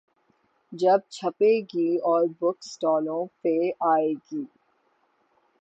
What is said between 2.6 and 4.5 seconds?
سٹالوں پہ آئے گی۔